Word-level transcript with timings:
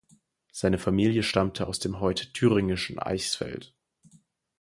Seine 0.51 0.79
Familie 0.79 1.21
stammte 1.21 1.67
aus 1.67 1.77
dem 1.77 1.99
heute 1.99 2.33
thüringischen 2.33 2.97
Eichsfeld. 2.97 3.75